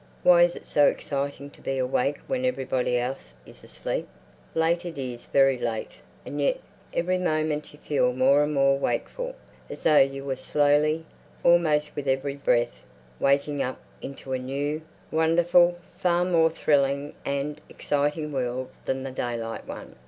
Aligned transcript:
Why 0.23 0.41
is 0.41 0.55
it 0.55 0.65
so 0.65 0.87
exciting 0.87 1.51
to 1.51 1.61
be 1.61 1.77
awake 1.77 2.21
when 2.25 2.43
everybody 2.43 2.97
else 2.97 3.35
is 3.45 3.63
asleep? 3.63 4.07
Late—it 4.55 4.97
is 4.97 5.27
very 5.27 5.59
late! 5.59 5.91
And 6.25 6.41
yet 6.41 6.59
every 6.91 7.19
moment 7.19 7.71
you 7.71 7.77
feel 7.77 8.11
more 8.11 8.41
and 8.41 8.51
more 8.51 8.79
wakeful, 8.79 9.35
as 9.69 9.83
though 9.83 9.99
you 9.99 10.25
were 10.25 10.35
slowly, 10.37 11.05
almost 11.43 11.95
with 11.95 12.07
every 12.07 12.33
breath, 12.35 12.79
waking 13.19 13.61
up 13.61 13.79
into 14.01 14.33
a 14.33 14.39
new, 14.39 14.81
wonderful, 15.11 15.77
far 15.99 16.25
more 16.25 16.49
thrilling 16.49 17.13
and 17.23 17.61
exciting 17.69 18.31
world 18.31 18.71
than 18.85 19.03
the 19.03 19.11
daylight 19.11 19.67
one. 19.67 19.97